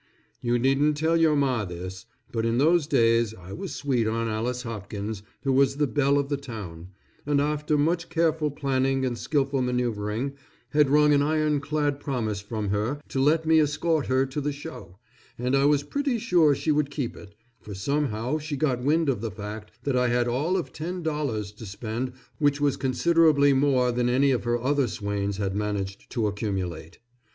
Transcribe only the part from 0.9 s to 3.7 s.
tell your Ma this, but in those days I